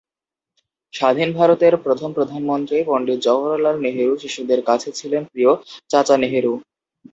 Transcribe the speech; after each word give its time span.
স্বাধীন 0.93 1.29
ভারতের 1.37 1.73
প্রথম 1.85 2.09
প্রধানমন্ত্রী 2.17 2.77
পণ্ডিত 2.87 3.19
জওহরলাল 3.25 3.75
নেহরু 3.83 4.13
শিশুদের 4.23 4.59
কাছে 4.69 4.89
ছিলেন 4.99 5.21
প্রিয় 5.31 5.51
"চাচা 5.91 6.15
নেহেরু"। 6.21 6.53